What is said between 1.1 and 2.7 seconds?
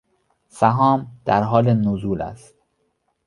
در حال نزول است.